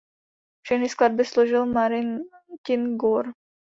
[0.65, 3.31] Všechny skladby složil Martin Gore.